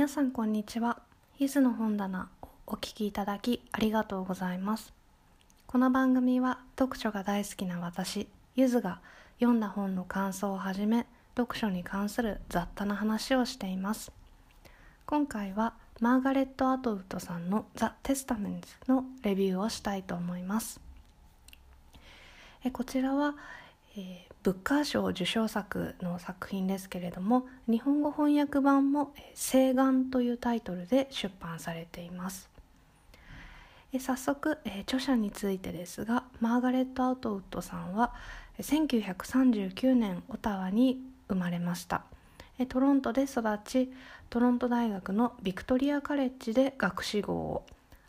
[0.00, 1.02] 皆さんこんにちは。
[1.38, 4.94] ゆずの本棚をお聞きいただきありがとうございます。
[5.66, 9.00] この番組は読書が大好きな私ゆずが
[9.40, 11.06] 読んだ本の感想をはじめ
[11.36, 14.10] 読書に関する雑多な話をしています。
[15.04, 20.80] 今回はマーガレット・アトウッドさんの「ザ・テスタメンツ」のレビューをしたいと思います。
[22.64, 23.34] えこちらは、
[23.98, 32.48] えー、ブッカー賞受賞作の作品ですけれども日本語翻訳版も「誓願」というタイトルで出版されています。
[33.98, 38.14] 早速、著者についてですがマーガレット・アウトウッドさんは
[38.60, 42.04] 1939年オタワに生まれました。
[42.68, 43.92] トロントで育ち
[44.30, 47.66] トロント大学のビクトリアカレッジで学士号を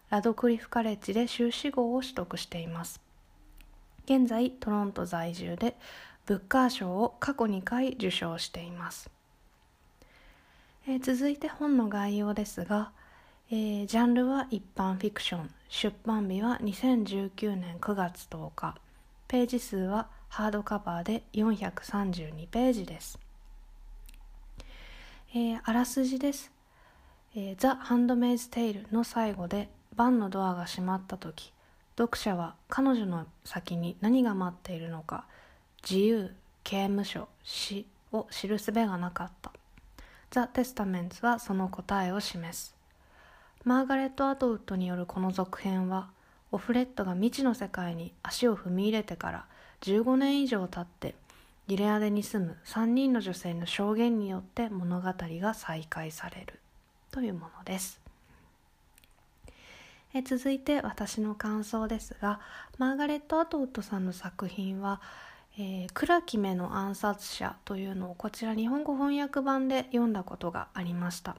[0.09, 3.01] ラドクリフカレッジで修士号を取得しています。
[4.05, 5.75] 現在トロント在住で
[6.25, 9.09] ブッカー賞を過去2回受賞しています、
[10.87, 12.91] えー、続いて本の概要ですが、
[13.49, 15.49] えー、ジャンルは一般フィクション。
[15.67, 18.75] 出版日は2019年9月10日。
[19.31, 23.17] ページ数はハードカバーで432ページです、
[25.33, 26.51] えー、あらすじです、
[27.33, 31.53] え、ザ・ハンドメイズ・テイルの最後でバンのドアが閉まった時
[31.97, 35.23] 読者は彼女の先に何が待っているのか
[35.87, 36.31] 自由
[36.63, 39.51] 刑務所死を知るすべがなかった。
[40.29, 42.75] ザ・テスタメンツはその答えを示す。
[43.63, 46.09] マーガレット・アトウッドによるこの続編は
[46.51, 49.45] オフレットが未知の世界に足を踏み入れてから
[49.81, 51.15] 15年以上経って
[51.67, 56.59] ギレアデに住む3人の女性の証言によって物語が再開される。
[57.11, 57.99] というものです。
[60.13, 62.41] え続いて私の感想ですが
[62.77, 64.99] マーガレット・アトウッドさんの作品は
[65.57, 71.35] えー、倉木目の暗殺者というのをこちら日本語翻訳版で読んだことがありました。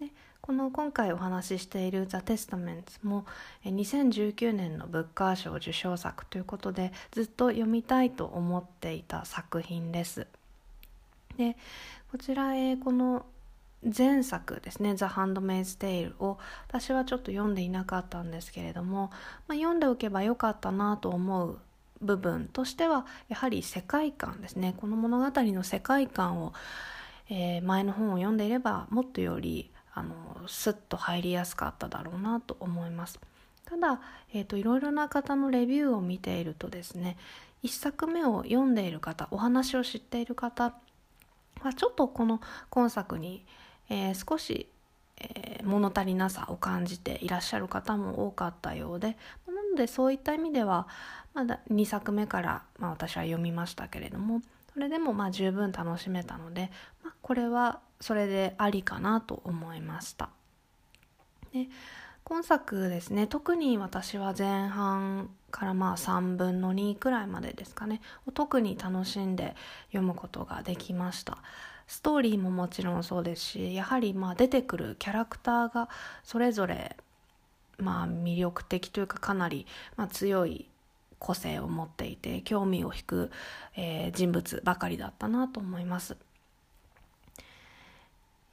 [0.00, 0.08] で
[0.40, 3.26] この今回お話ししている「ザ・テスタメンツも
[3.64, 10.26] 2019年のブッカー賞受賞作ということでずっと読みたいと思っていた作品です。
[11.36, 11.56] で
[12.10, 13.26] こちら、えー、この
[13.82, 16.38] 前作ですね「ザ・ハンドメイズ・テイル」を
[16.68, 19.10] 私はちょっと読んでいなかったんですけれども、
[19.48, 21.58] まあ、読んでおけばよかったなと思う
[22.00, 24.74] 部分としてはやはり世界観ですね。
[24.76, 26.52] この物語の世界観を、
[27.28, 30.14] えー、前の本を読んでいればもっとよりあの
[30.46, 33.20] スッと入りやすかっただろうなと思います。
[33.64, 34.00] ただ、
[34.32, 37.16] えーと、いろいろな方のレビューを見ているとですね
[37.62, 40.74] 一作目を読んでいる方お話を知っている方
[41.60, 43.44] はちょっとこの今作に、
[43.88, 44.68] えー、少し
[45.20, 50.88] えー、物足りなさを感じていらっしゃる方も多かったようでなのでそういった意味では
[51.34, 54.42] まだ2作目から、まあ、私は読みましたけれども
[54.72, 56.70] それでもまあ十分楽しめたので、
[57.02, 60.30] まあ、これはそれでありかなと思いました。
[61.52, 61.68] で
[62.24, 68.00] 今作ですね特に私は前半からまあ3分の2くらいまでですかね
[68.34, 69.56] 特に楽しんで
[69.88, 71.38] 読むことができました
[71.88, 75.88] ストーリーももちろんそうですしやはりまあ出てくるキャラクターが
[76.22, 76.96] それぞれ
[77.82, 80.68] まあ魅力的というかかなりまあ強い
[81.18, 83.30] 個性を持っていて興味を引く、
[83.76, 86.16] えー、人物ばかりだったなと思います。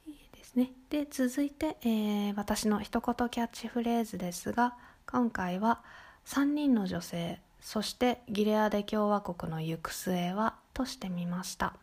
[0.06, 4.74] いいですね、で続いて、えー、私の一言キャッチフレーズですが
[5.10, 5.82] 今回は
[6.26, 11.74] 「3人の女性そしてギレアデ共和国の行く末は」としてみました。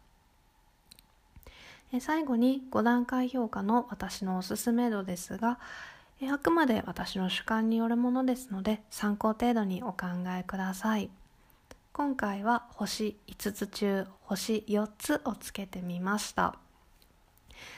[1.99, 5.59] 最後に5段階評価の私のおすすめ度ですが、
[6.23, 11.09] あくまで私の主観によるものですので参考程度にお考えください。
[11.91, 16.55] 今回は星5つ中星4つをつけてみました。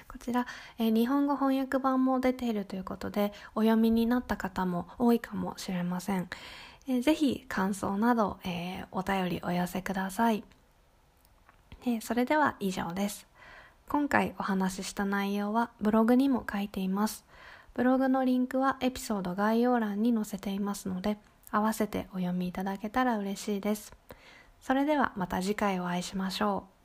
[0.08, 0.48] こちら、
[0.80, 6.30] え日本語翻訳版も出ているということでお読みになった方も多いかもしれません、
[6.88, 10.44] えー、ぜひ感想など、えー、お便りお寄せください、
[11.86, 13.28] え、それでは以上です。
[13.88, 17.24] 今回お話しした内容はブログにも書いています。
[17.77, 21.19] ブログのリンクはエピソード概要欄に載せていますので、
[21.51, 23.94] 合わせてお読みいただけたら嬉しいです。
[24.59, 26.76] それではまた次回お会いしましょう。